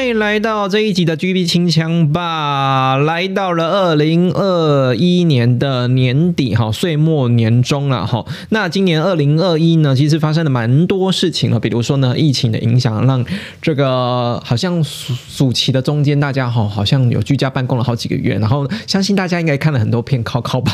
[0.00, 2.96] 欢迎来到这一集的 GB 清枪吧！
[2.96, 8.24] 来到了二零二一年的年底哈，岁末年终了哈。
[8.48, 13.22] 那今年二零二一呢，其实发生了蛮多事情了，比如说呢，疫情的影响让
[13.60, 20.72] 这个好像暑暑期的中间，大家哈好像有居家办公了好几个月，然后相信大家应该看了很多片考考吧。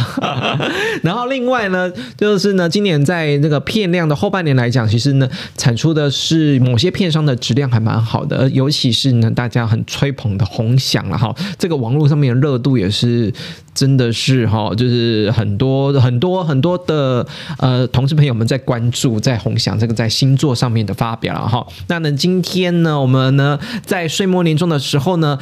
[1.02, 9.15] 然后另外呢，就是呢，今年在这个片量的后半年来讲，其实呢，产出的是某些片商的质量还蛮好的，尤其是。
[9.20, 13.32] 呢，大家很吹捧的红响了哈，这个网络上面的热度也是
[13.74, 17.26] 真的是哈，就是很多很多很多的
[17.58, 21.66] 呃同事朋友们在关注在红响这个在星座上面的发表了哈。
[21.88, 25.38] 那呢，今天呢，我们呢在岁末年终的时候呢。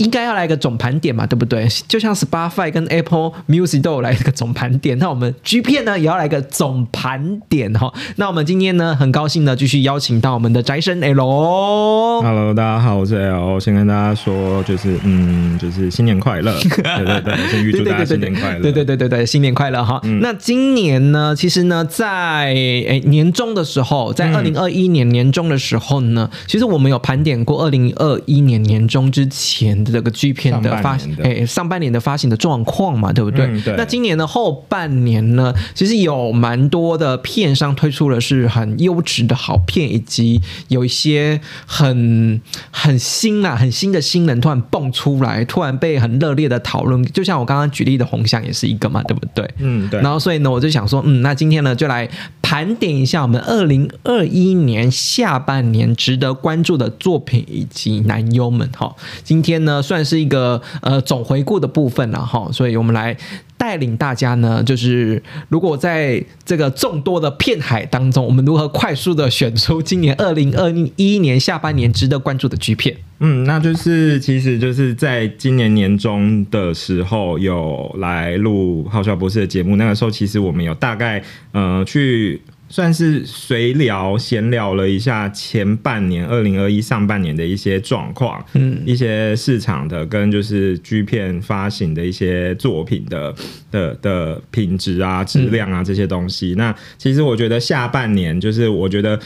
[0.00, 1.68] 应该要来个总盘点嘛，对不对？
[1.86, 7.92] 就像 Spotify 跟 Apple Music 都有来一个总盘点，那我们 G 片呢也要来个总盘点哈。
[8.16, 12.22] 那我们今天呢很高兴呢继续邀请到我们的宅神 L。
[12.22, 13.60] Hello，大家好，我是 L。
[13.60, 20.00] 先跟大家说，就是嗯，就是新年快乐， 对对对，先预祝大家新年快乐，对对对对对，新年快乐哈。
[20.22, 29.84] 那今年呢，其实呢，在诶年终的时候，在二零二一年年终的时候呢，其实我们有盘点过二零二一年年终之前。
[29.90, 33.48] 这个 G 片的发诶，上半年的发行的状况嘛，对不对？
[33.76, 47.02] 那今年的后半年呢，其实有蛮多的片商推出了是很优质的好片，以及有一些很很新啊、很新的新人突然蹦出来，突然被很热烈的讨论。
[47.12, 49.48] 就像我刚刚举例的红象也是一个嘛，对不对？
[49.58, 50.00] 嗯，对。
[50.00, 52.08] 然后所以呢，我就想说，嗯，那今天呢，就来
[52.40, 58.68] 盘点一下我们二零二一年下半年值得关注的作品以及男优们。
[58.76, 58.94] 哈，
[59.24, 59.79] 今天呢。
[59.80, 63.16] 算是一个呃总回顾的部分了哈，所以我们来
[63.56, 72.96] 带领大家呢，就是如果在这个众多的片海当中，我们如何快速的选出今年二零二一年下半年值得关注的剧片？
[73.18, 82.40] 嗯，那就是其实就是在今年年中的时候有来录浩笑博士的节目，那个时候其实我们有大概呃去。
[82.72, 93.34] 算是随聊闲聊了一下前半年二零二一上半年的一些状况，嗯，一些市场的跟就是剧片发行的一些作品的
[93.72, 96.54] 的的品质啊、质量啊这些东西。
[96.56, 99.18] 那其实我觉得下半年就是我觉得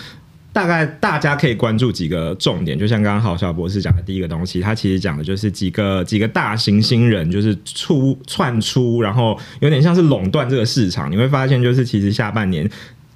[0.51, 11.13] 大概大家可以关注几个重点，就像刚刚郝小博士讲的第一个东西，他其实讲的就是几个几个大型新人就是出窜出，然后有点像是垄断这个市场。
[11.13, 12.67] 你会发现就是其实下半年。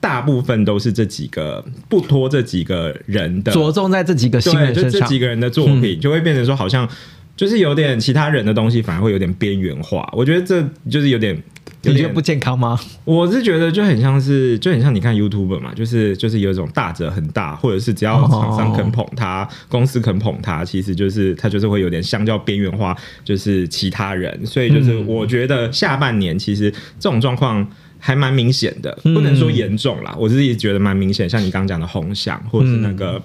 [0.08, 6.88] 大部分都是这几个不拖这几个人的，着重在这几个新人身上，就这几个人的作品就会变成说，好像
[7.36, 10.08] 就是有点其他人的东西，反而会有点边缘化。
[10.16, 11.38] 我觉得这就是有点
[11.82, 12.80] 有点不健康吗？
[13.04, 24.46] 我是觉得就很像是，就很像你看 YouTube 嘛，就是就是有一种大者很大，或者是只要厂商肯捧他，公司肯捧他，其实就是他就是会有点相较边缘化，就是其他人。
[24.46, 27.68] 所以就是我觉得下半年其实这种状况。
[28.00, 31.28] 还蛮明显的，不能说严重啦，我自己觉得蛮明显。
[31.28, 33.20] 像你刚刚讲的红翔，或者是那个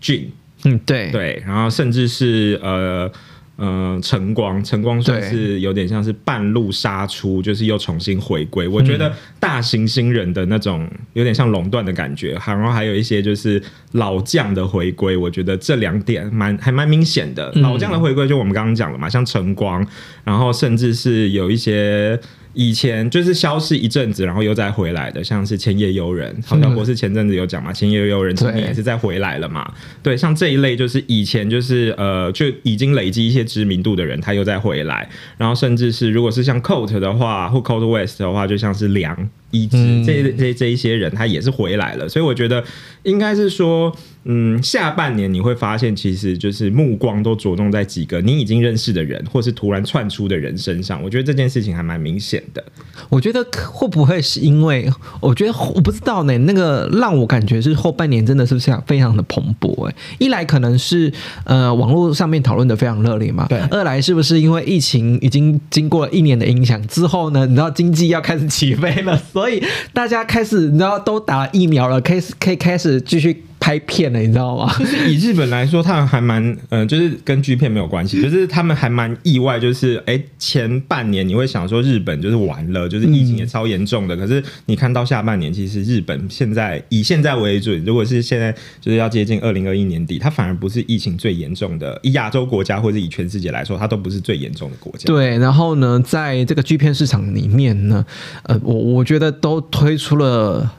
[0.00, 0.30] 俊，
[0.64, 3.10] 嗯，对对，然后甚至是呃
[3.56, 8.68] 呃晨光，晨光算是有点像是半路杀出，就是又重新回归。
[8.68, 13.60] 我觉得大型新人的那种有点像垄断的感觉，然后还有一些就是
[13.92, 17.50] 老将的回归，我觉得这两点蛮还蛮明显的。
[17.56, 19.84] 老将的回归就我们刚刚讲了嘛，像晨光，
[20.22, 22.18] 然后甚至是有一些。
[22.54, 29.70] 以前就是消失一阵子，然后又再回来的，像是千叶悠人，好像博士前阵子有讲嘛，千叶悠人今年也是再回来了嘛。
[30.02, 42.62] 对，像这一类就是以前就是呃就已经累积一些知名度的人，他又再回来，然后甚至是如果是像 Coat 的话，或 Coat West 的话，就像是梁一之这这这一些人，他也是回来了，所以我觉得
[43.04, 43.94] 应该是说。
[44.26, 50.98] 嗯，下半年你会发现，其实就是目光都着重在几个你已经认识的人，或是突然窜出的人身上。
[51.02, 52.64] 我觉得这件事情还蛮明显的。
[53.10, 54.90] 我觉得会不会是因为？
[55.20, 56.38] 我觉得我不知道呢。
[56.38, 59.86] 那个让我感觉是后半年真的是非常非常的蓬勃。
[59.86, 61.12] 哎，一来可能是
[61.44, 63.44] 呃网络上面讨论的非常热烈嘛。
[63.50, 63.58] 对。
[63.70, 67.44] 二来是不是因为疫情已经经过了一年的影响之后呢？
[67.44, 69.62] 你知道经济要开始起飞了，所所以
[69.92, 73.44] 大家开始你知道都打疫苗了，可以可以开始继续。
[73.64, 74.70] 拍片了，你知道吗？
[74.78, 88.52] 就是以日本来说，他们还蛮，嗯，就是跟剧片没有关系，就是他们还蛮意外，就是哎，前半年你会想说日本就是完了，就是疫情也超严重的，可是你看到下半年，其实日本现在以现在为准，如果是现在
[88.82, 95.06] 就是要接近二零二一年底，它反而不是疫情最严重的，以亚洲国家或者以全世界来说，它都不是最严重的国家。
[95.06, 98.04] 对，然后呢，在这个剧片市场里面呢，
[98.42, 100.70] 呃，我我觉得都推出了。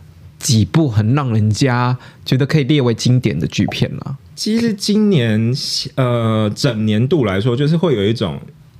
[0.46, 4.16] 几部很让人家觉得可以列为经典的剧片了。
[4.36, 5.52] 其实今年
[5.96, 8.40] 呃整年度来说，就是会有一种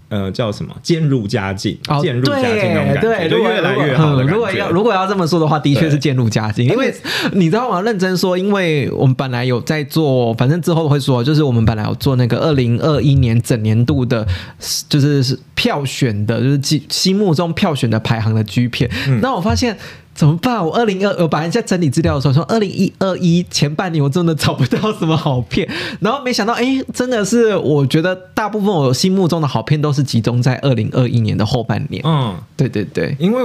[0.10, 6.68] 呃叫什么渐入佳境，渐入佳境那种感觉，就越来越好的如果要如果要这么说的话，的确是渐入佳境。
[6.68, 6.94] 因为
[7.32, 7.82] 你知道吗？
[7.82, 14.28] 认真说，因为我们本来有在做，反正之后会说，就是我们本来有做那个二零二一年整年度的，
[14.88, 18.88] 就是票选的，就是心目中票选的排行的剧片。
[19.20, 19.76] 那我发现。
[20.16, 20.66] 怎么办？
[20.66, 25.70] 我二零二，我本来在整理资料的时候说，二零一二一前半年我真的找不到什么好片，
[26.00, 32.02] 然后没想到，哎，真的是，我觉得大部分我心目中的好片都是集中在二零二一年的后半年。
[32.06, 33.42] 嗯，对对对，因为。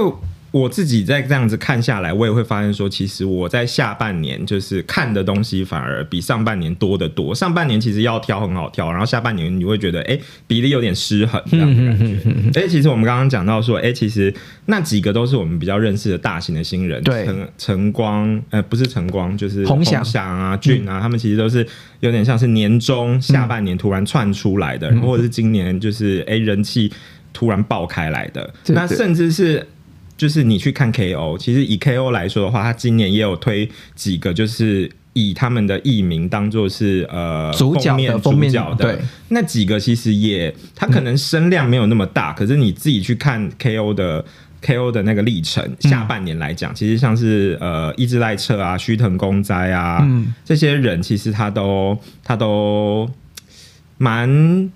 [0.51, 7.33] 我自己在这样子看下来，我也会发现说，其实我在下半年就是看的东西反而比上半年多得多。
[7.33, 12.59] 上半年其实要挑很好挑，然后下半年你会觉得，哎，比例有点失衡这样的感觉。
[12.59, 14.33] 哎，其实我们刚刚讲到说，哎，其实
[14.65, 20.03] 那几个都是我们比较认识的大型的新人，对，陈陈光，呃，不是晨光，就是洪翔
[20.37, 21.65] 啊、俊啊，他们其实都是
[22.01, 26.91] 有点像是年终下半年突然窜出来的，或者是今年就是哎人气
[27.31, 29.65] 突然爆开来的，那甚至是。
[30.21, 38.99] 就是你去看 KO，其实以 KO 来说的话，他今年也有推几个，就是以他们的艺名当做是呃主角的主角的。
[39.29, 44.23] 那几个，其实也他可能声量没有那么大，可是你自己去看 KO 的
[44.61, 50.07] KO 的那个历程，下半年来讲，其实像是呃伊之赖彻啊、须藤公哉啊
[50.45, 53.09] 这些人，其实他都他都
[53.97, 54.69] 蛮。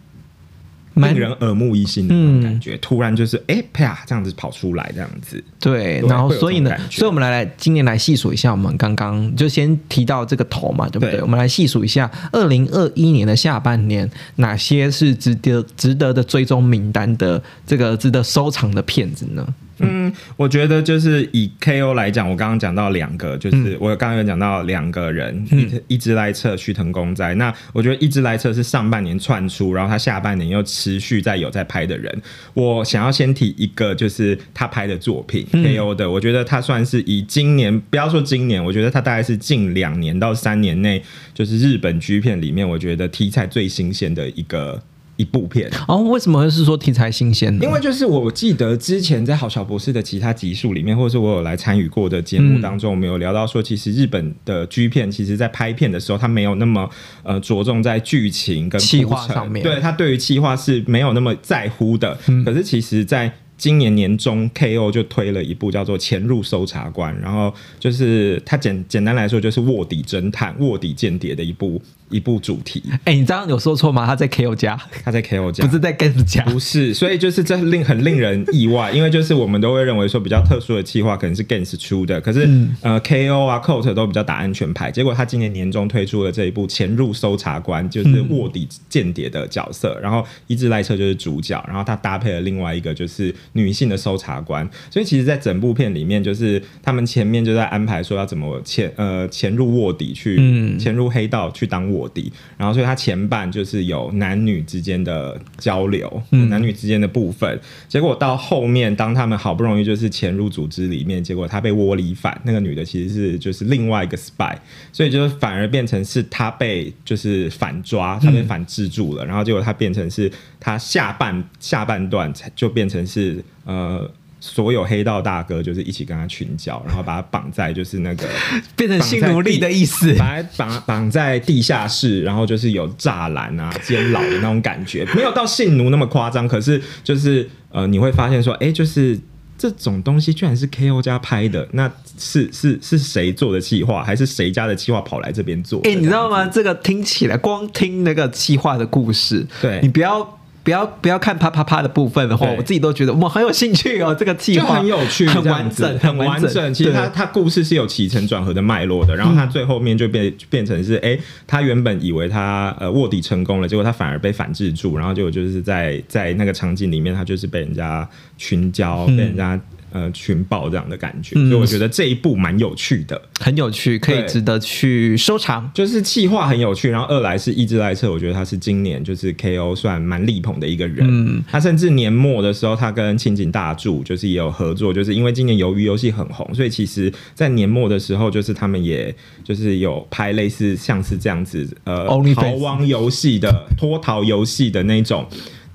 [0.95, 5.43] 令人耳目一新的那种感觉，突然就是哎啪这样子跑出来这样子。
[5.59, 11.21] 对，然后所以呢，所以我们来来今年来细数一下，我们刚刚就先提到这个头嘛，对不对？
[11.21, 19.45] 我们来细数一下二零二一年的下半年哪些是值得值得的追踪名单的这个值得收藏的片子呢？
[19.79, 25.45] 嗯，我觉得就是以 KO 来讲，我刚刚讲到两个，就是我刚刚有讲到两个人，
[25.87, 27.33] 一一直来测须藤公在。
[27.35, 32.21] 那我觉得一直来测是上半年窜出，然后他下半年又持续在有在拍的人。
[32.53, 44.81] 我想要先提一个，就是他拍的作品 KO 的，我觉得他算是以今年不要说今年，我觉得他大概是近两年到三年内，就是日本剧片里面，我觉得题材最新鲜的一个。
[45.17, 47.63] 一部片哦，为什么是说题材新鲜呢？
[47.63, 56.89] 因为就是我记得之前在好小博士的其他集数里面，或者是我有来参与过的节目当中，我们有聊到说，其实日本的剧片，其实在拍片的时候，它没有那么
[57.23, 62.17] 呃着重在剧情跟气化上面，对它对于气化是没有那么在乎的。
[62.43, 64.91] 可是其实，在今年年中，K.O.
[64.91, 72.83] 就推了一部叫做《潜入搜查官》，然后就是它简简单来说就是卧底侦探、卧底间谍的一部一部主题。
[73.03, 74.05] 哎，你这样有说错吗？
[74.05, 74.55] 他在 K.O.
[74.55, 75.51] 家，他在 K.O.
[75.51, 76.93] 家，不是在 Gas 家，不是。
[76.93, 82.49] 所以就是这令很令人意外，因为就是我们都会认为说比较特殊的计划可能是 Gas 出的，可是
[82.81, 83.45] 呃 K.O.
[83.45, 84.91] 啊 Coat 都比较打安全牌。
[84.91, 93.33] 结果他今年年中推出了这一部《潜入搜查官》，就是卧底间谍的角色，然后一只赖车就是主角，然后他搭配了另外一个就是。
[93.53, 100.35] 女性的搜查官，所以其实，在整部片里面，就是他们前面就在安排说要怎么潜呃潜入卧底去
[100.77, 114.55] 潜入黑道去当卧底，然后所以他前半就是有男女之间的交流，男女之间的部分，结果到后面，当他们好不容易就是潜入组织里面，结果他被窝里反，那个女的其实是就是另外一个 spy，
[114.91, 123.43] 所以就是反而变成是他被就是反抓，他被反制住了，然后结果他变成是他下半下半段才就变成是。
[123.67, 124.07] 呃，
[124.47, 128.27] 所有黑道大哥就是一起跟他群交，然后把他绑在就是那个
[128.77, 139.19] 变成性奴隶的意思，把他绑绑在地下室，然后就是有栅栏啊、监牢的那种感觉，没有到性奴那么夸张，可是就是呃，你会发现说，哎，就是
[139.57, 145.81] 这种东西居然是 K O 家拍的，那是是是谁做的计划，还是谁家的计划跑来这边做？
[145.83, 146.45] 哎，你知道吗？
[146.45, 150.39] 这个听起来，光听那个企划的故事，对你不要。
[150.65, 156.73] 不要不要看啪啪啪的部分的话，我自己都觉得我很有兴趣哦，这个计划很有趣，很完整，很完整。
[156.73, 169.61] 其实它它故事是有起承转合的脉络的，然后它最后面就变变成是，哎，他原本以为他呃卧底成功了，结果他反而被反制住，然后结果就是在在那个场景里面，他就是被人家群交，被人家。
[169.95, 171.47] 呃群爆这样的感觉，嗯。
[171.49, 175.71] 所以我觉得这一部蛮有趣的，很有趣，可以值得去收藏。
[175.73, 181.41] 就是气化很有趣，然后二来是意志赖彻，我觉得他是今年就是 KO 算蛮力捧的一个人，嗯。
[181.49, 195.25] 他甚至年末的时候，他跟青井大柱就是也有合作，就是因为今年鱿鱼游戏很红，所以其实在年末的时候，就是他们也就是有拍类似像是这样子呃逃亡游戏的脱逃游戏的那种。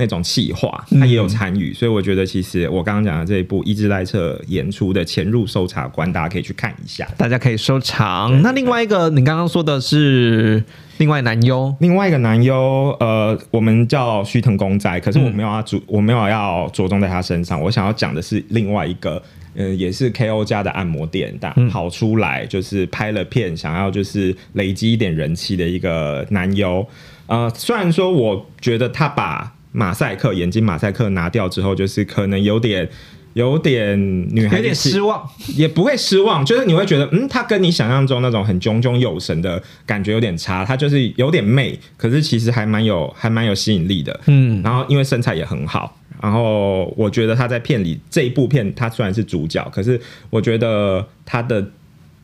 [0.00, 7.06] 那种企划，他也有参与，所以我觉得其实我刚刚讲的这一部一之赖彻演出的《潜入搜查官》，大家可以去看一下。
[7.18, 8.40] 大家可以收藏。
[8.40, 10.64] 那另外一个，你刚刚说的是
[10.96, 17.60] 另外男优，另外一个男优，呃，我们叫须藤公仔，可是我没有要主，我没有要着重在他身上。
[17.60, 19.22] 我想要讲的是另外一个，
[19.54, 26.86] 呃，也是 KO 家的按摩店，但跑出来就是拍了片，想要就是累积一点人气的一个男优。
[27.26, 32.88] 呃，虽然说我觉得他把马赛克眼睛马赛克拿掉之后，就是可能有点。
[33.34, 33.96] 有点
[34.34, 35.24] 女孩子有点失望。
[35.54, 49.98] 也不会失望，就是你会觉得，嗯，她跟你想象中那种很炯炯有神的感觉有点差，她就是有点媚，可是其实还蛮有还蛮有吸引力的，嗯，然后因为身材也很好，然后我觉得他在片里这一部片他虽然是主角，可是
[50.28, 51.64] 我觉得他的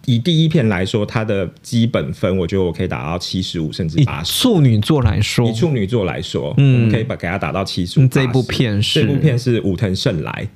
[0.06, 4.40] 以第一片来说，它的基本分我觉得我可以打到七十五甚至以八十。
[4.40, 8.04] 处女座来说以，处女座来说，嗯我们可以把给它打到七十五。
[8.04, 10.48] 嗯这部片是这部片是武藤胜来，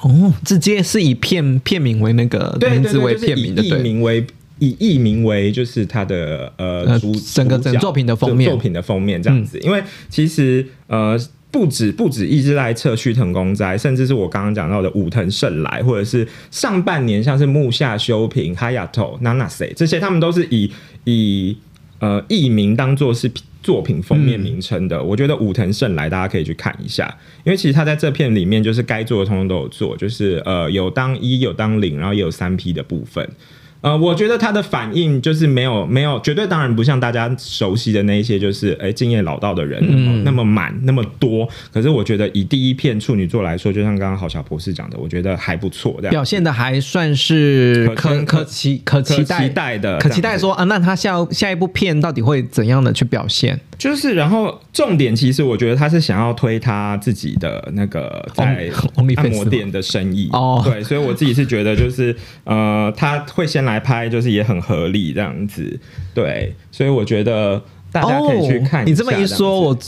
[0.00, 3.78] 哦，直接是以片片名为那个名字为片名的，对。
[3.78, 4.24] 艺名为
[4.58, 6.98] 以艺名为就是他的呃
[7.34, 9.58] 整个整个作品的封面嗯作品的封面这样子。
[9.60, 11.18] 因为其实呃
[11.56, 20.70] 不止不止一直来测、须藤公哉，甚至是我刚刚讲到的武藤胜来，或者是上半年像是木下修平、哈亚头、娜娜谁这些，他们都是以
[21.04, 21.56] 以
[21.98, 23.32] 呃艺名当做是
[23.62, 25.02] 作品封面名称的。
[25.02, 33.26] 我觉得武藤胜来大家可以去看一下，因为其实他在这片里面就是该做的通通都有做，就是呃有当一有当零，然后也有三 P 的部分。
[33.86, 41.48] 呃，我觉得他的反应就是没有没有绝对，当然不像大家熟悉的那一些，就是哎经验老道的人那么、那么满那么多。
[41.72, 53.60] 可是我觉得以第一片处女座来说，就像刚刚郝小博士讲的，我觉得还不错，表现的还算是可可圈可可期可期待的，可期待说啊，那他下下一部片到底会怎样的去表现？
[53.78, 58.70] 就是，然后重点其实我觉得他是想要推他自己的那个在
[59.16, 65.78] 按摩店的生意哦对，所以我自己是觉得就是呃，他会先来拍，就是也很合理这样子，
[66.14, 68.84] 对，所以我觉得大家可以去看哦。
[68.86, 69.78] 你这么一说，我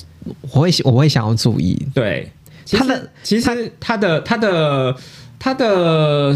[0.43, 1.81] 我会我会想要注意。
[1.95, 2.31] 对，
[2.65, 4.97] 其实他的其实他的他的他的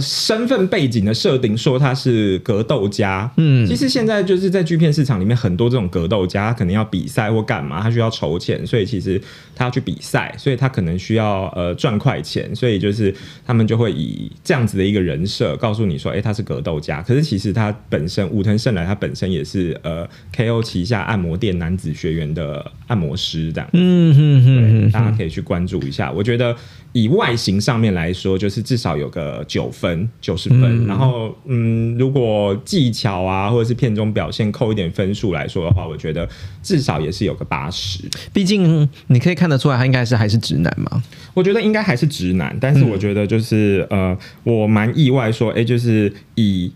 [0.01, 9.21] 身份背景的设定说他是格斗家，嗯其实现在就是在剧片市场里面很多这种格斗家，他可能要比赛或干嘛，他需要筹钱，所以其实
[9.55, 23.69] 他要去比赛，所以他可能需要呃赚快钱，所以就是他们就会以这样子的一个人设告诉你说，哎、他是格斗家，可是其实他本身武藤胜来他本身也是呃 KO 旗下按摩店男子学员的按摩师这样。
[23.73, 26.11] 嗯哼哼大家可以去关注一下。
[26.13, 26.55] 我觉得
[26.93, 30.87] 以外形上面来说，就是至少有个九分、九十分。
[30.87, 36.29] 然后，嗯，如果技巧啊，或者是片中表现扣一点分数来说的话，我觉得
[36.63, 38.01] 至少也是有个八十。
[38.33, 41.03] 毕竟你可以看得出来，他应该是还是直男嘛。
[41.35, 46.73] 我觉得应该还是直男，但是我觉得就是、呃，我蛮意外说，哎、就是以。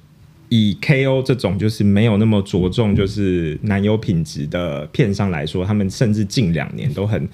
[0.48, 7.28] 以 KO 这种就是没有那么着重就是男优品质的片商来说，他们甚至近两年都很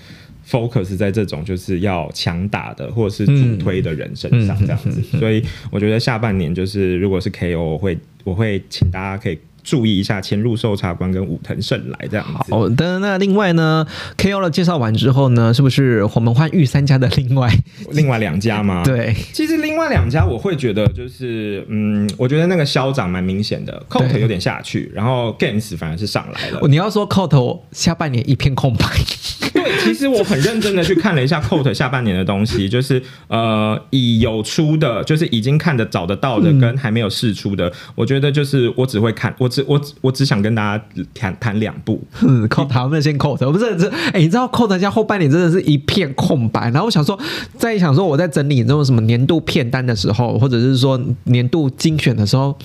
[0.52, 12.52] focus 在这种就是要强打的或者是主推的人身上这样子，所以我觉得下半年就是如果是 KO，我会我会请大家可以注意一下前入搜查官跟武藤胜来这样子。
[12.52, 13.86] 好的，那另外呢
[14.18, 17.50] ，KO 的介绍完之后呢，是不是我们换御三家的另外？
[17.92, 18.82] 另外两家吗？
[18.86, 26.60] 对，其实另外两家我会觉得就是，嗯，我觉得那个消长蛮明显的，Coat 有点下去，然后 Games 反而是上来了。
[26.68, 28.86] 你要说 Coat 下半年一片空白，
[29.52, 46.70] 对，其实我很认真的去看了一下 Coat 下半年的东西，就是呃，以有出的，就是已经看得找得到的，跟还没有试出的，我觉得就是我只会看，我只我只我只想跟大家谈谈两部，嗯，Coat 他们先 Coat，不是这哎、你知道 Coat 家后半年真的是一片空白。
[46.70, 47.18] 然后我想说，
[47.58, 52.56] 在想说我在整理这种什么年度片单的时候，或者是说年度精选的时候，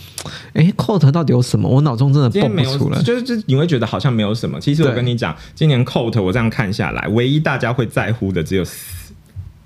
[0.53, 1.67] 哎、a t 到底有什么？
[1.67, 3.01] 我脑中真的蹦不出来，。
[3.03, 4.59] 就是就你会觉得好像没有什么。
[4.59, 9.06] 其实我跟你讲，今年 Coat 我这样看下来，唯一大家会在乎的只有四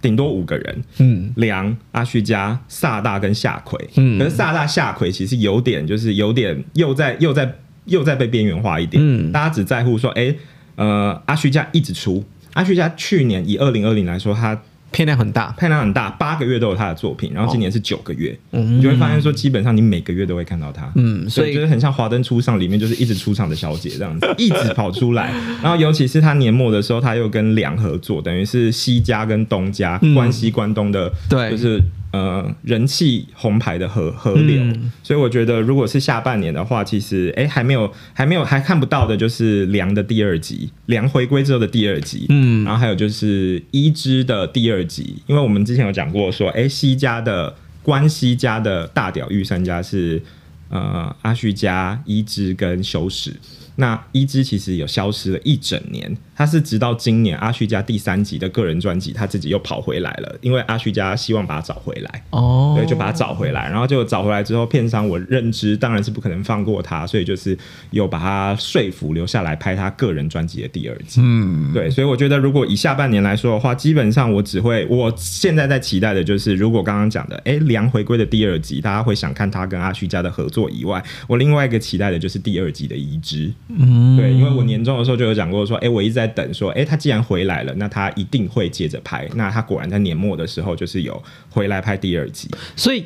[0.01, 3.79] 顶多五个人，嗯，梁、阿旭加、萨大跟夏葵。
[3.95, 9.01] 嗯可是萨大、夏葵其实有点就是有点又在又在又在被边缘化一点。
[9.01, 10.35] 嗯大家只在乎说，哎、
[10.75, 14.59] 呃，阿旭加一直出，阿旭加去年以二零二零来说，他
[14.91, 25.31] 片量很大，片量很大，八个月都有他的作品，然后今年是九个月，你就会发现说，基本上你每个月都会看到他，嗯所以就是很像华灯初上里面就是一直出场的小姐这样子， 一直跑出来。
[25.63, 30.13] 然后尤其是他年末的时候，他又跟梁合作，等于是西家跟东家、嗯。
[30.13, 31.49] 关西关东的，对。
[31.51, 34.61] 就是呃人气红牌的河河流。
[34.61, 47.53] 嗯所以我觉得，如果是下半年的话，其实哎还没有还没有还看不到的，就是梁的第二集，梁回归之后的第二集，嗯然后还有就是一之的第二集，因为我们之前有讲过说，哎西家的
[47.83, 50.21] 关西家的大屌御三家是
[50.69, 53.33] 呃阿旭家、一之跟修史。
[53.77, 67.55] 那一之其实有消失了一整年，他是直到今年阿旭家第三集的个人专辑，他自己又跑回来了，因为阿旭家希望把他找回来，哦，对，就把他找回来，然后就找回来之后，片商我认知当然是不可能放过他，所以就是
[67.91, 71.21] 有把他说服留下来拍他个人专辑的第二集。
[71.23, 83.53] 嗯，对，所以我觉得如果以下半年来说的话，基本上我只会，我现在在期待的就是，如果刚刚讲的，哎，梁回归的第二集，大家会想看他跟阿旭家的合作以外，我另外一个期待的就是第二集的移植。
[83.69, 89.29] 嗯，对，因为我年终的时候就有讲过说，哎，我一直在等说，哎，他既然回来了，那他一定会接着拍。
[89.35, 92.49] 那他果然在年末的时候就是有回来拍第二集。
[92.75, 93.05] 所以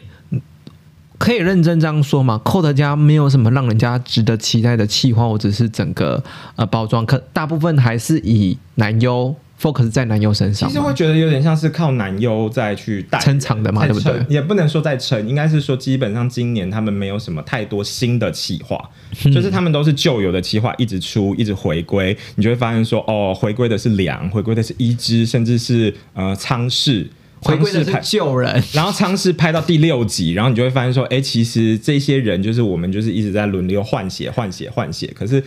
[1.17, 6.23] 可以认真这样说吗？Code 家没有什么让人家值得期待的企划，或者是整个
[6.55, 10.67] 呃包装，可大部分还是以男优 focus 在男优身上。
[10.67, 14.13] 其实会觉得有点像是靠男优再去带撑场的嘛对不对？
[14.29, 18.77] 也不能说在撑，应该是说基本上今年他们没有什么太多新的企划，
[19.25, 19.31] 嗯。
[19.31, 27.09] 就是他们都是旧有的企划一直出，一直回归，你就会发现说哦，回归的是梁，回归的是一之，甚至是呃仓氏，
[27.41, 35.43] 回归的是救人，然后仓氏拍到第六集，然后你就会发现说，哎，其实这些人就是我们就是一直在轮流换血、换血、换血，可是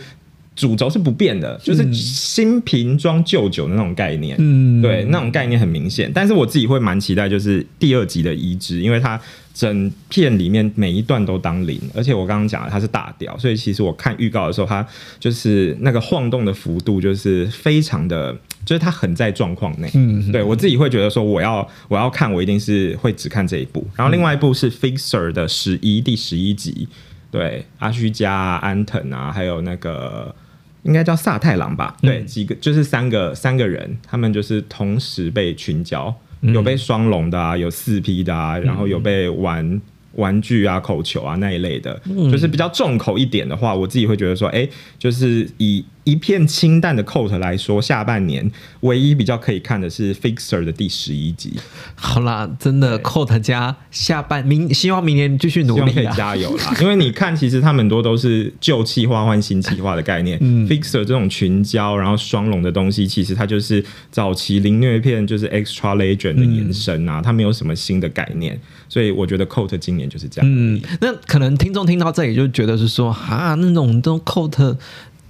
[0.59, 4.35] 主轴是不变的，就是新瓶装旧酒的那种概念。
[4.37, 6.11] 嗯，对，那种概念很明显。
[6.13, 9.17] 但是我自己会蛮期待，就是第二集的移植，因为它
[9.53, 14.85] 整片里面每一段都当零，而且我刚刚讲了它是大调，所以其实我看预告的时候，它
[15.17, 19.89] 就是那个晃动的幅度就是非常的，就是它很在状况内。
[19.93, 23.87] 嗯对我自己会觉得说，我要我要看，我一定是会只看这一部。
[23.95, 26.89] 然后另外一部是 Fixer 的十一第十一集，
[27.31, 30.35] 对阿虚加、啊、安藤啊，还有那个。
[30.83, 31.95] 应该叫萨太郎吧？
[32.01, 39.81] 对，几个就是三个三个人，他们就是同时被群交，有被双龙的啊，有四批的啊，然后有被玩
[40.13, 51.53] 玩具啊、口球啊那一类的，就是比较重口一点的话，我自己会觉得说，哎、就是以一片清淡的 coat 来说，下半年唯一比较可以看的是 Fixer 的第十一集，
[51.95, 56.15] 好啦，真的 Code 家下半明，希望明年继续努希望可以力啊。
[56.15, 56.75] 加油啦！
[56.81, 60.39] 因为你看，其实他们很多都是旧气化换新气化的概念。
[60.67, 70.49] Fixer 这种群交然后双龙的东西，其实它就是早期凌虐片就是 Extra Legend 的延伸啊，它没有什么新的概念，所以我觉得 Coat 今年就是这样。
[70.51, 74.75] 嗯，那可能听众听到这里就觉得是说，哈，那种都 Code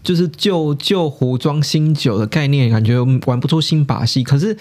[0.10, 4.24] 就是旧旧壶装新酒的概念，感觉玩不出新把戏。
[4.24, 4.58] 可是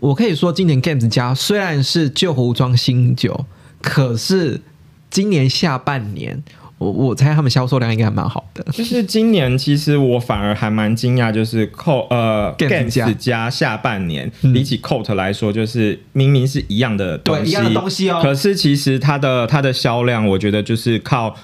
[0.00, 3.46] 我可以说，今年 Games 家虽然是旧壶装新酒，
[3.80, 4.60] 可是
[5.08, 6.42] 今年下半年，
[6.78, 8.64] 我我猜他们销售量应该还蛮好的。
[8.72, 21.36] 就是今年，其实我反而还蛮惊讶，就是扣呃 Games 加加下半年、比起 Coat 来说，就是明明是一样的东西，对一样的东西哦可是其实它的它的销量，我觉得就是靠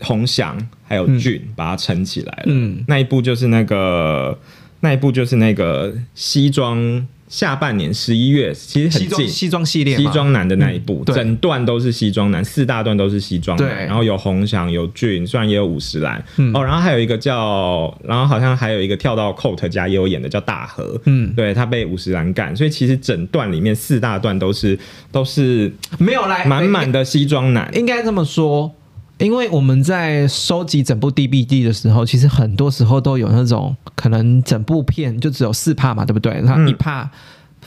[0.00, 0.56] 红翔
[0.86, 2.44] 还有俊把它撑起来了。
[2.46, 2.84] 嗯。
[2.86, 4.38] 那一部就是那个
[4.80, 9.10] 那一部就是那个西装下半年十一月，其实西很近。
[9.10, 16.50] 装西装系列，西装男的那一部，嗯整段都是西装男，四大段都是西装男，然后有红翔，有俊，虽然也有五十岚、嗯。
[16.54, 21.34] 哦，然后还有一个叫，然后好像还有一个跳到 Coat 家也有演的叫大和，嗯。
[21.34, 24.78] 对他被五十岚干，所以其实整段里面四大段都是
[25.12, 28.74] 都是没有来满满的西装男，应该这么说，
[29.18, 36.40] 因为我们在收集整部 DVD 的时候，其实很多时候都有那种可能整部片就只有四帕嘛，对不对？
[36.46, 37.10] 它嗯一帕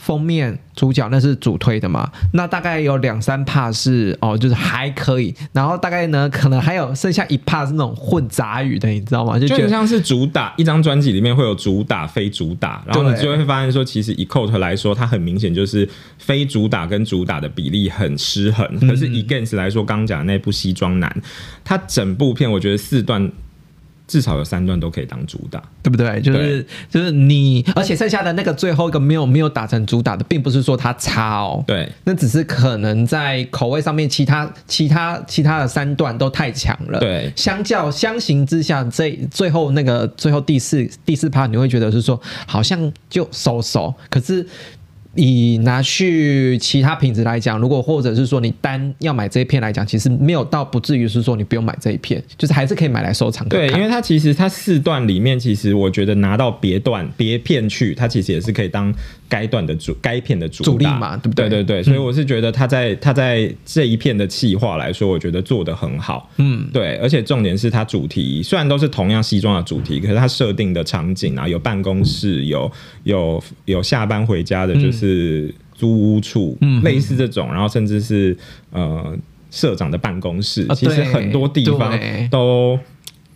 [0.02, 9.38] 封面主角那是主推的嘛，那大概有两三帕是哦，就是还可以，然后大概呢可能还有剩下一帕是那种混杂语的，你知道吗？
[9.38, 15.88] 就觉得就像是主打一张专辑里面会有主打、非主打，然后你就会发现说，其实以 Coat 来说，它很明显就是
[16.18, 18.66] 非主打跟主打的比例很失衡。
[18.80, 21.22] 可是以 Gans 来说，刚刚讲的那部西装男，
[21.62, 23.30] 它整部片我觉得四段
[24.12, 25.62] 至少有三段都可以当主打。
[25.82, 26.20] 对不对？
[26.20, 37.00] 就是就是你，而且剩下的那个最后一个没有没有打成主打的，并不是说它差哦，对，那只是可能在口味上面，其他其他其他的三段都太强了。
[37.00, 44.46] 对相较相形之下，这最后那个最后第四第四趴，你会觉得是说好像就收手，可是
[45.14, 53.46] 以拿去其他品质来讲，如果或者是说你单要买这一片来讲，其实没有到不至于是说你不用买这一片，就是还是可以买来收藏。
[53.48, 58.90] 对，因为它其实它四段里面，其实我觉得拿到别段别片去，它其实也是可以当
[59.28, 61.46] 该段的主该片的主主力嘛，对不对？
[61.50, 66.30] 对对对，所以我是觉得它在它在这一片的企划来说，我觉得做的很好。
[66.38, 72.70] 嗯，对，而且重点是它主题虽然都是同样西装的主题，可是它设定的场景啊，有办公室，有
[73.02, 75.01] 有有下班回家的，就是。
[75.08, 78.36] 是租屋处，类似这种，然后甚至是
[78.70, 79.16] 呃
[79.50, 81.98] 社长的办公室，其实很多地方
[82.30, 82.78] 都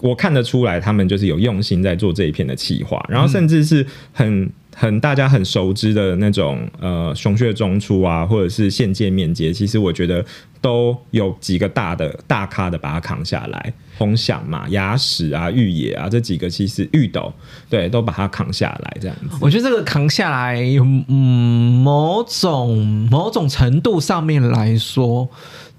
[0.00, 4.50] 我看得出来，他们就是有用心在做这一片的企划，然后甚至是很。
[4.78, 10.22] 很大家很熟知的那种呃熊血中出啊，或者是现界面接，其实我觉得
[10.60, 17.32] 都有几个大的大咖的把它扛下来，红响嘛、牙齿啊、玉野啊这几个其实玉斗
[17.70, 19.38] 对都把它扛下来这样子。
[19.40, 20.60] 我觉得这个扛下来，
[21.08, 25.26] 嗯，某种某种程度上面来说，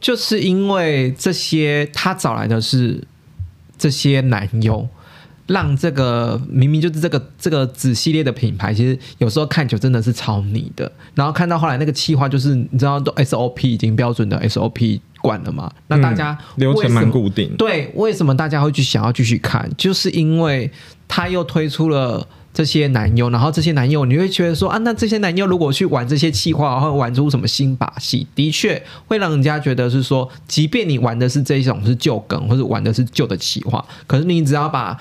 [0.01, 2.99] 就是因为这些他找来的是
[3.77, 4.87] 这些男优。
[5.47, 10.91] 让这个明明就是这个这个子系列的品牌，其实有时候看久真的是超你的。
[11.15, 15.71] 然后看到后来那个企划，就是你知道都 SOP 已经标准的 SOP 管了嘛？
[15.87, 17.55] 那大家流程蛮固定。
[17.55, 19.71] 对，为什么大家会去想要继续看？
[19.77, 20.69] 就是因为
[21.07, 28.25] 他又推出了这些男优，然后这些男优你会觉得说啊，那这些男优如果去玩这些企划，会玩出什么新把戏？
[28.33, 34.97] 的确会让人家觉得是说，即便你玩的是这种是旧梗，或者玩的是旧的企划，可是你只要把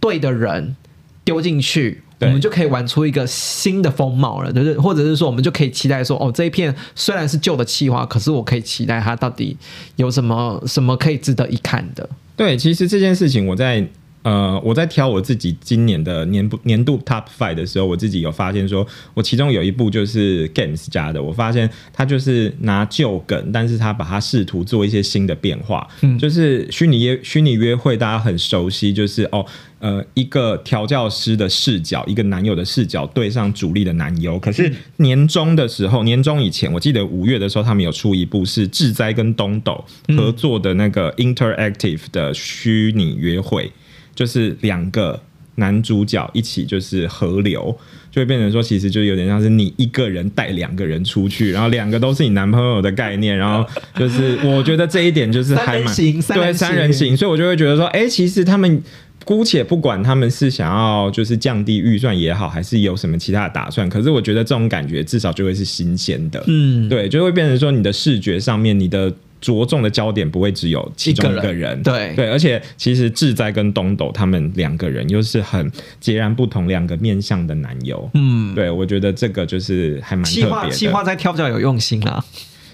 [0.00, 0.74] 对的人
[1.22, 9.56] 丢进去，我们就可以玩出一个新的风貌了，就是或者是说，我们就可以期待说，哦，这一片虽然是旧的企划，可是我可以期待它到底
[9.94, 12.08] 有什么什么可以值得一看的。
[12.34, 13.86] 对，其实这件事情我在。
[14.26, 18.84] 呃，我在挑我自己今年的年部年度 Top Five 的时候，我自己有发现，说
[19.14, 29.46] 我其中有一部就是 Games 家的，我发现他就是拿旧梗，但是他把它试图做一些新的变化，嗯，就是虚拟约虚拟约会，大家很熟悉，就是哦，
[29.78, 39.84] 呃，一个调教师的视角，一个男友的视角对上主力的男优，可是年终的时候，年终以前，我记得五月的时候，他们有出一部是志哉跟东斗
[40.16, 43.70] 合作的那个 Interactive 的虚拟约会。
[44.16, 45.20] 就是两个
[45.54, 47.74] 男主角一起就是合流，
[48.10, 55.94] 就会变成说，其实就有点像是你一个人带两个人出去，然后两个都是你男朋友的概念，然后就是我觉得这一点就是 还蛮
[56.34, 58.82] 对三人行，所以我就会觉得说，哎，其实他们
[59.24, 69.12] 姑且不管他们是想要就是降低预算也好，还是有什么其他的打算，可是我觉得这种感觉至少就会是新鲜的，嗯，对，就会变成说你的视觉上面你的。
[69.40, 75.70] 着重的焦点不会只有其中一个人，对对，而且其实志在跟东斗他们两个人又是很
[76.00, 80.70] 截然不同两个面向的男友，嗯，对我觉得这个就是还蛮特别的。
[80.70, 82.24] 计划在挑较有用心啊，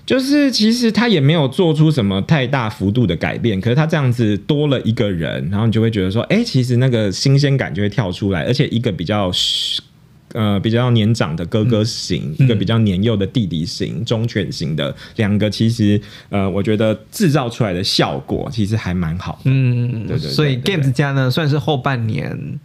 [0.07, 9.31] 就是其实他也没有做出什么太大幅度的改变，可是他这样子多了一个人，然后你就会觉得说，哎，其实那个新鲜感就会跳出来，而且一个比较。
[10.33, 19.41] 呃，比较年长的哥哥型，一个比较年幼的弟弟型，忠犬型的两个，其实呃，我觉得制造出来的效果其实还蛮好。
[19.45, 20.31] 嗯，对对。
[20.31, 22.59] 所以 Games 家呢，算是后半年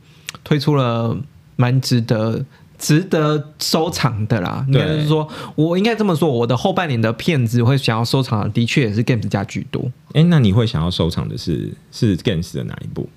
[0.43, 1.17] 推出了
[1.55, 2.45] 蛮值得、
[2.77, 4.65] 值得收藏的啦。
[4.67, 9.91] 应该是说，我应该这么说，我的后半年的片子会想要收藏的，的确也是 Games 家居多。
[10.13, 13.09] 哎，那你会想要收藏的是是 Games 的哪一部？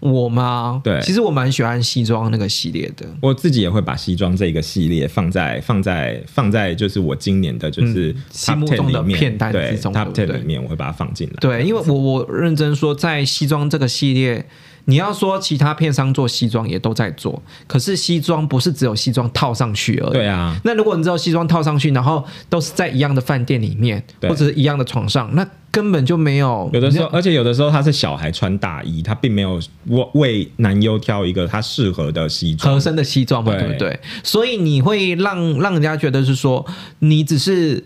[0.00, 0.80] 我吗？
[0.82, 3.06] 对，其实我蛮喜欢西装那个系列的。
[3.20, 11.36] 我自己也会把西装这个系列放在放在放在就是我今年的就是心目中的片单之中，Top Ten 里面我会把它放进来。
[11.40, 14.46] 对，因为我我认真说，在西装这个系列。
[14.86, 20.12] 你要说其他片商做西装也都在做，可是西装不是只有西装套上去而已。
[20.12, 26.68] 对啊，那如果你知道西装套上去，然后都是在一样的饭店里面，或者是一样的床上，那根本就没有。
[26.72, 33.98] 有的时候，而且有的时候他是小孩穿大衣，他并没有为为男优挑一个他适合的西装合身的西装嘛，对不对？
[34.24, 36.66] 所以你会让让人家觉得是说
[37.00, 37.84] 你只是。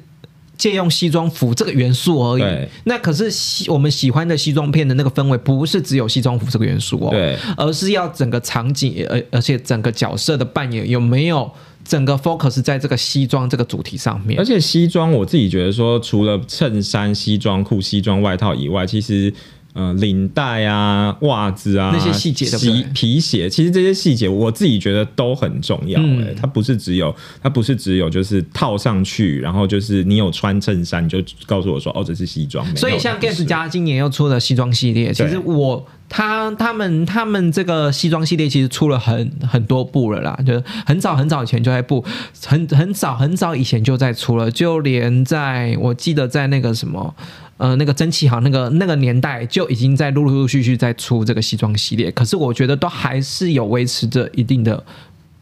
[0.56, 11.50] 借用西装服这个元素而已，那可是西我们喜欢的西装片的那个氛围，不是只有西装服这个元素哦，对，而是要整个场景，而而且整个角色的扮演有没有
[11.84, 14.38] 整个 focus 在这个西装这个主题上面？
[14.38, 19.32] 而且西装我自己觉得说，除了衬衫、西装裤、西装外套以外，其实。
[19.74, 26.00] 呃，领带啊，袜子啊，那些细节的皮皮鞋，其实这些细节我自己觉得都很重要。
[26.00, 32.64] 哎，它不是只有，它不是只有就是套上去，然后就是你有穿衬衫，你就告诉我说，哦，这是西装。
[32.76, 42.04] 所以像 Guess 家今年又出了西装系列，其实我他他们他们这个西装系列其实出了很很多部了啦，就是很早很早以前就在布，
[42.46, 47.12] 很很早很早以前就在出了，就连在我记得在那个什么
[47.56, 54.84] 呃那个蒸汽行那个那个年代就已经在陆陆续续在出这个西装系列，可是我觉得都还是有维持着一定的。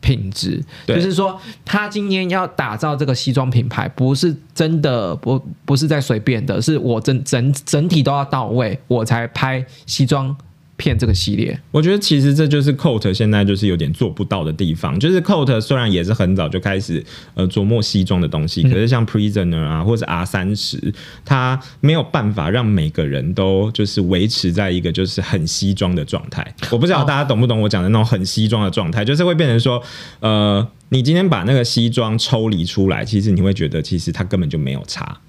[0.05, 10.37] 品质就是说，他今天要打造这个西装品牌，不是真的不不是在随便的，是我整整整体都要到位，我才拍西装。
[10.83, 14.99] 骗这个系列，我觉得其实这就是 Coat 现在就是有点做不到的地方。
[14.99, 20.93] 就是 Coat 虽然也是很早就开始呃琢磨西装的东西，可是像 Prisoner 啊，或者 R 三十，
[21.25, 26.45] 它没有办法让每个人都就是维持在一个就是很西装的状态。
[26.73, 29.81] 我不知道大家懂不懂我讲的那种很西装的状态，就是会变成说，
[30.19, 35.21] 呃，你今天把那个西装抽离出来，其实你会觉得其实它根本就没有差。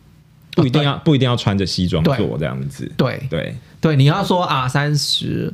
[0.56, 3.22] 不一定要不一定要穿着西装做这样子，对。
[3.30, 3.56] 对。
[3.82, 5.54] 对，你要说啊三十，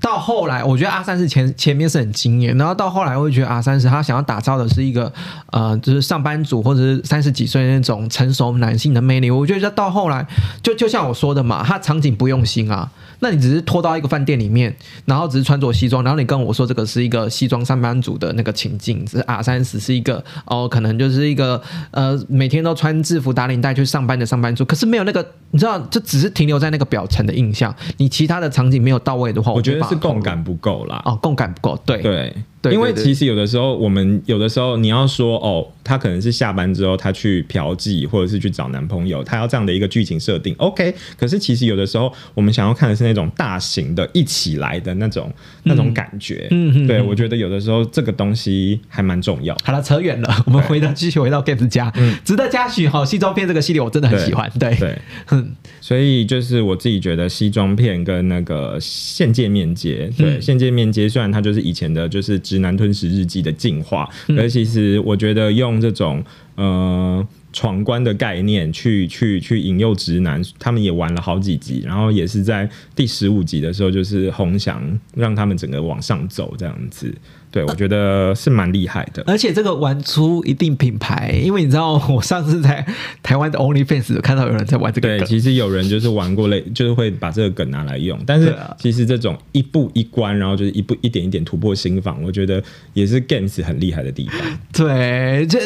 [0.00, 5.12] 到后来我觉得阿三十前前面是很惊艳，然后到后来我会觉得阿三十他想要打造的是一个
[5.50, 9.30] 呃，就是上班族或者是三十几岁那种成熟男性的魅力。
[9.30, 10.26] 我觉得到后来
[10.62, 12.90] 就就像我说的嘛，他场景不用心啊。
[13.20, 14.72] 那你只是拖到一个饭店里面，
[15.04, 31.02] 然后只是穿着西装，然后你跟我说这个是一个西装上班族的那个情境，是阿三十是一个哦，可能就是一个呃每天都穿制服打领带去上班的上班族，可是没有那个你知道，就只是停留在那个表层的印象，你其他的场景没有到位的话，我觉得是共感不够啦。
[31.04, 32.34] 哦，共感不够，对对。
[32.70, 40.94] 因为其实有的时候，我们有的时候你要说哦，她可能是下班之后她去嫖妓，或者是去找男朋友，她要这样的一个剧情设定，OK。
[41.16, 46.48] 可是其实有的时候，我们想要看的是那种大型的一起来的那种那种感觉。
[46.50, 46.86] 嗯嗯。
[46.86, 49.56] 对，我觉得有的时候这个东西还蛮重要。
[49.62, 51.92] 好了，扯远了，我们回到继续回到 Games 家，
[52.24, 53.04] 值得嘉许哈。
[53.04, 54.50] 西装片这个系列我真的很喜欢。
[54.58, 54.98] 对对。
[55.30, 55.54] 嗯。
[55.80, 64.08] 所以就是我自己觉得西装片跟那个线界面接，对线界面接，虽然它就是以前的，就是直男吞食日记的进化，
[64.38, 74.82] 而其实我觉得用这种呃闯关的概念去去去引诱直男，他们也玩了好几集，然后也是在第十五集的时候，就是红翔
[75.14, 77.14] 让他们整个往上走这样子。
[77.50, 82.86] 对，我觉得是蛮厉害的，而且这个玩出一定品牌，因为你知道，我上次在
[83.22, 85.08] 台湾的 OnlyFans 看到有人在玩这个。
[85.08, 88.20] 对，其实有人就是玩过类，就是会把这个梗拿来用。
[88.26, 94.38] 但是其实这种一步一关，然后就是一步一点一点突破心房，我觉得也是 Games 很厉害的地方。
[94.74, 95.58] 对，这。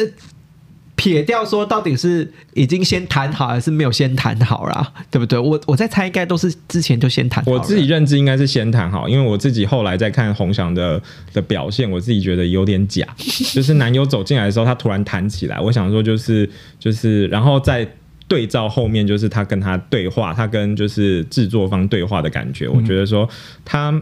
[1.03, 5.37] 撇掉说到底是已经先谈好还是没有先谈好啦，对不对？
[5.37, 7.43] 我我在猜，应该都是之前就先谈。
[7.45, 11.01] 我自己认知应该是先谈好，因为我自己后来在看洪翔的
[11.33, 13.05] 的表现，我自己觉得有点假。
[13.53, 17.85] 就是男友走进来的时候，他突然弹起来，我想说就是就是，然后再
[18.29, 23.27] 对照后面，就是他跟他对话，他跟就是制作方对话的感觉，我觉得说
[23.65, 24.01] 他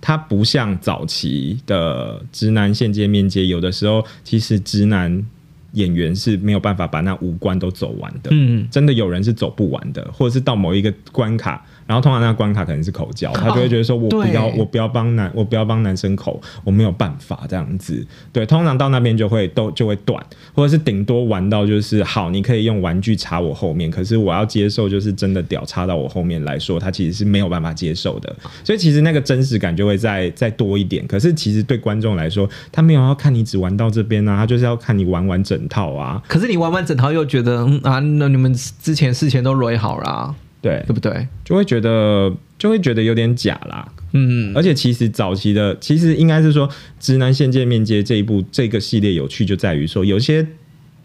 [0.00, 5.22] 他不像早期的直男现接面接，有的时候其实直男。
[5.72, 11.64] 演员是没有办法把那五关都走完的，嗯，真的有人是走不完的，或者是到某一个关卡。
[11.86, 18.06] 然后通常那个关卡可能是口交，他就会觉得说我不要我不要帮男我不要帮男生口，我没有办法这样子。
[18.32, 28.32] 对，通常到那边就会都就会断，或者是顶多玩到就是好，你可以用玩具插我后面，可是我要接受就是真的屌插到我后面来说，他其实是没有办法接受的。
[28.62, 31.04] 所以其实那个真实感就会再再多一点。
[31.08, 36.22] 可是其实对观众来说，他没有要看你只玩到这边啊，他就是要看你玩完整套啊。
[36.28, 40.34] 可是你玩完整套又觉得嗯啊，那你们之前事前都捋好了。
[40.62, 41.26] 对，对不对？
[41.44, 43.88] 就会觉得，就会觉得有点假啦。
[44.12, 46.68] 嗯，而且其实早期的，其实应该是说，
[46.98, 50.46] 直男线界面接这一部这个系列有趣就在于说，有些。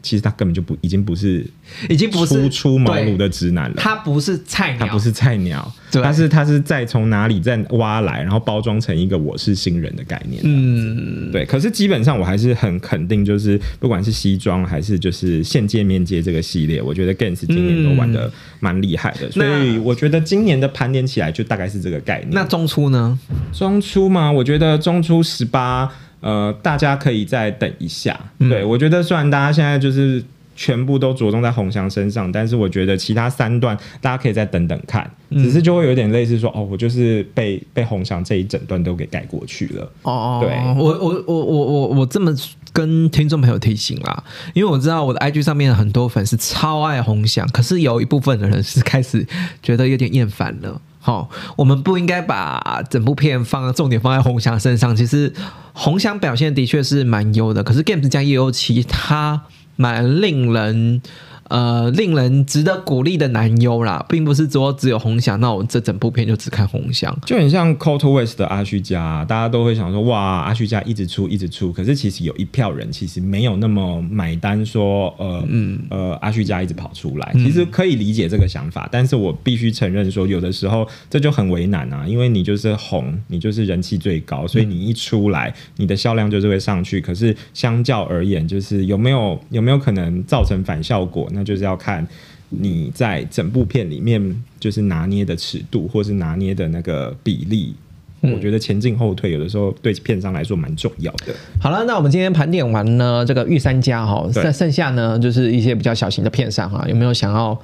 [0.05, 1.43] 其实他根本就不，已经不是，
[1.89, 3.75] 已经不是初出茅庐的直男了。
[3.77, 10.39] 他不是菜鸟，他不是菜鸟，他是他是再从哪里再挖来，然后包装成一个我是新人的概念。
[10.45, 11.43] 嗯，对。
[11.45, 19.31] 可是基本上我还是很肯定，就是不管是西装还是就是现界面接这个系列，我觉得 Gans 今年都玩的蛮厉害的。
[19.31, 22.29] 所以我觉得今年的盘点起来就大概是这个概念。
[22.31, 23.17] 那中出呢？
[23.51, 24.31] 中出嘛？
[24.31, 25.91] 我觉得中出十八。
[26.25, 28.19] 呃，大家可以再等一下。
[28.39, 30.23] 对我觉得，虽然大家现在就是
[30.55, 35.07] 全部都着重在红翔身上，但是我觉得其他三段大家可以再等等看。
[35.29, 39.91] 只是就会有点类似说，哦，我就是被被红翔这一整段都给盖过去了。
[40.01, 40.49] 哦，对
[40.81, 42.33] 我我我我我我这么
[42.73, 44.23] 跟听众朋友提醒啦，
[44.55, 49.23] 因为我知道我的 IG 上面很多粉丝超爱红翔，可是有一部分的人是开始
[49.61, 50.81] 觉得有点厌烦了。
[51.05, 54.95] 好，我们不应该把整部片放重点放在红霞身上。
[54.95, 55.31] 其实
[55.71, 59.43] 红霞表现的确是蛮优的，可是 Games 加叶欧奇他
[59.75, 61.03] 蛮令人
[61.49, 67.15] 呃令人值得鼓励的男优啦，并不是说只有红翔，那我这整部片就只看红翔。
[67.25, 75.79] 就很像 c o t West 的阿虚家，大家都会想说哇，阿虚家一直出一直出，可是其实有一票人其实没有那么买单，说呃嗯。
[75.89, 92.08] 呃阿虚家一直跑出来，其实可以理解这个想法，但是我必须承认说，有的时候这就很为难啊，因为你就是红，你就是人气最高，所以你一出来，你的销量就是会上去，可是相较而言，就是有没有有没有可能造成反效果，那就是要看。
[92.50, 97.74] 你在整部片里面就是拿捏的尺度，或是拿捏的那个比例，
[98.21, 101.34] 我觉得前进后退有的时候对片商来说蛮重要的。
[101.60, 107.60] 好了，那我们今天盘点完呢这个御三家哈，剩剩下呢就是一些比较小型的片商哈，有没有想要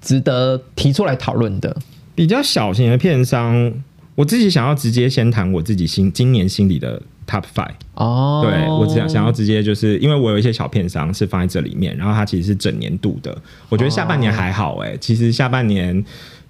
[0.00, 1.76] 值得提出来讨论的？
[2.14, 3.74] 比较小型的片商，
[4.14, 7.02] 我自己想要直接先谈我自己心今年心里的。
[7.24, 13.36] Top five 哦，对我只想想要直接就是因为我有一些小片商是放在这里面，然后它其实是整年度的，
[13.68, 16.02] 我觉得下半年还好哎，其实下半年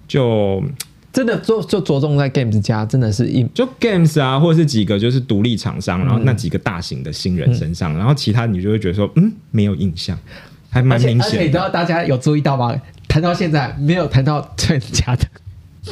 [0.07, 0.63] 就
[1.11, 10.17] 真的就就着重在 Games 家，真的是一就 Games 啊，或者是几个就是独立厂商，然后那几个大型的新人身上，然后其他你就会觉得说嗯没有印象，
[10.69, 11.21] 还蛮明显。
[11.21, 12.73] 而且你知道大家有注意到吗？
[13.07, 15.27] 谈到现在没有谈到 专家的。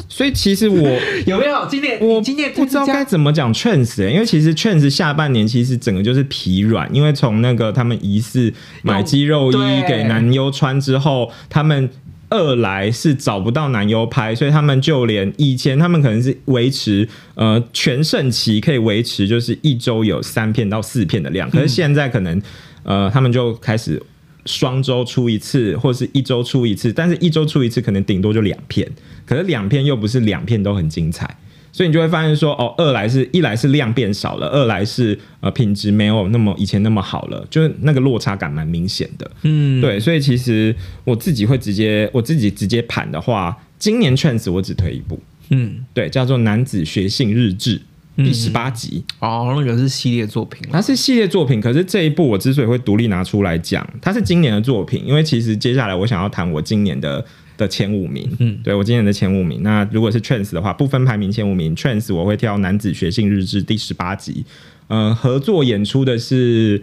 [0.08, 1.65] 所以其实我 有没有？
[1.69, 9.56] 今年我今年不知道该怎么讲 trends 因为其实 trends 下半年其实整个就是疲软，因为从那个他们疑似买肌肉衣
[9.88, 11.89] 给男优穿之后，他们
[12.30, 22.41] 二来是找不到男优拍，所以他们就连以前他们可能是维持呃全盛期可以维持就是一周有三片到四片的量，可是现在可能
[22.84, 24.01] 呃他们就开始
[24.45, 28.89] 双周出一次，或者是一周出一次，但是一周出一次可能顶多就两片。
[29.25, 31.38] 可是两片又不是两片都很精彩，
[31.71, 39.32] 所以你就会发现说，哦，二来是一来是量变少了，二来是呃品质没有那么以前那么好了，就是那个落差感蛮明显的。
[39.43, 40.75] 嗯，对，所以其实
[41.06, 45.17] 我自己会直接我自己直接盘的话，今年劝子我只推一部，
[45.51, 47.77] 嗯，对，叫做《男子学性日志》
[48.15, 49.04] 第十八集。
[49.19, 51.60] 哦，那个是系列作品，它是系列作品。
[51.60, 57.26] 可是这一部我之所以会独立拿出来讲，它是今年的作品，因为其实接下来我想要谈我今年的。
[57.58, 59.62] 的前五名，嗯，对我今年的前五名。
[59.62, 64.43] 那如果是 trance 的话，不分排名前五名，trance 我会挑《男子学性日志》第十八集。
[64.88, 66.82] 呃，合作演出的是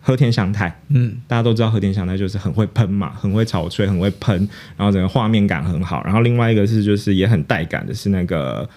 [0.00, 4.36] 和田祥太，嗯，大家都知道和田祥太就是很会喷嘛，很会草吹，很会喷，
[4.76, 6.02] 然后整个画面感很好。
[6.02, 8.68] 然后另外一个是就是也很带感的是那个。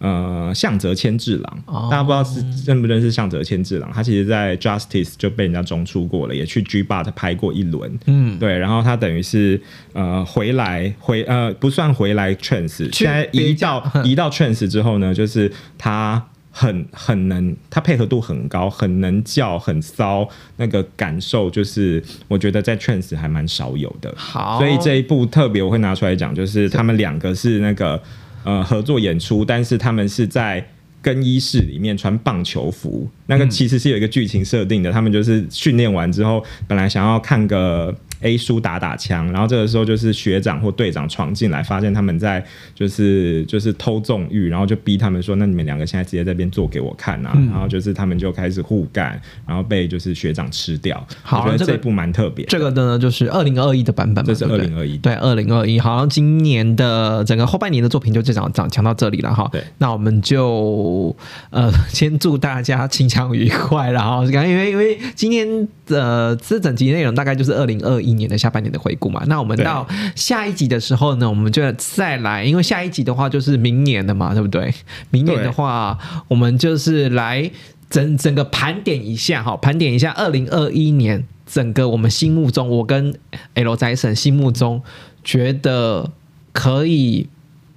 [0.00, 3.90] 呃，向泽千治郎，大家不知道是认不认识向泽千治郎？
[3.92, 7.98] 他其实，在 Justice 就被人家中出过了，也去 G b a t 拍过一轮。
[8.06, 9.58] 嗯，对，然后他等于是
[9.92, 24.12] 呃回来回呃不算回来 Trans，现在移到 移到 Trans 之后呢，就是他很很能，他配合度很高，很能叫，很骚，那个感受就是我觉得在 Trans 还蛮少有的。
[24.16, 28.02] 好，所以这一部特别我会拿出来讲，就是他们两个是那个。
[28.44, 30.64] 呃，合作演出，但是他们是在
[31.02, 34.92] 更衣室里面穿棒球服，那个其实是有一个剧情设定的。
[34.92, 37.94] 他们就是训练完之后，本来想要看个。
[38.20, 51.06] A 叔打打枪，然后这个时候就是学长或队长闯进来，发现他们在就是就是偷纵欲，然后就逼他们说：“那你们两个现在直接在边做给我看啊！”然后就是他们就开始互干，然后被就是学长吃掉。
[51.30, 52.44] 我觉得这部蛮特别。
[52.46, 55.78] 这个的呢，就是二零二一的版本，这是二零二一，对，二零二一。
[55.78, 59.48] 好像今年的整个后半年的作品就这讲讲讲到这里了哈。
[59.52, 61.14] 对，那我们就
[61.50, 64.24] 呃先祝大家清腔愉快了哈。
[64.24, 68.14] 因为因为今天的这整集内容大概就是二零二一。
[68.14, 74.72] 年的下半年的回顾嘛，那我们到下一集的时候呢，我们就再来，因为下一集的话就是明年的嘛，对不对？
[75.10, 77.50] 明年的话，我们就是来
[77.90, 83.12] 整整个盘点一下哈，盘点一下二零二一年整个我们心目中，我跟
[83.54, 84.80] L 仔神心目中
[85.24, 86.12] 觉得
[86.52, 87.28] 可以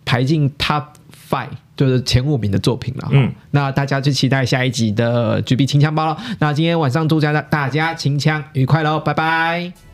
[0.05, 0.83] 排进 Top
[1.29, 3.09] Five，就是前五名的作品了。
[3.11, 6.15] 嗯，那大家就期待下一集的 GB 清枪包了。
[6.37, 9.86] 那今天晚上祝大家大家清枪愉快喽，拜拜。